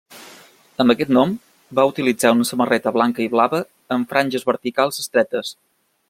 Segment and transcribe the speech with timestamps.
[0.83, 1.33] Amb aquest nom,
[1.79, 3.59] va utilitzar una samarreta blanca i blava
[3.97, 5.53] amb franges verticals estretes.